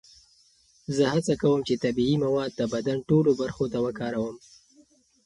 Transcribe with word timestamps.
زه 0.95 1.03
هڅه 1.13 1.33
کوم 1.41 1.59
چې 1.67 1.73
طبیعي 1.83 2.15
مواد 2.23 2.51
د 2.55 2.61
بدن 2.73 2.97
ټولو 3.09 3.31
برخو 3.41 3.65
ته 3.73 3.79
وکاروم. 3.85 4.35